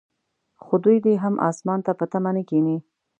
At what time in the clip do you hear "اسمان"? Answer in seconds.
1.49-1.79